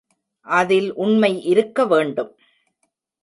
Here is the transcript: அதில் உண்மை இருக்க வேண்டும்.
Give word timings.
அதில் 0.47 0.93
உண்மை 0.93 1.43
இருக்க 1.43 1.85
வேண்டும். 1.85 2.31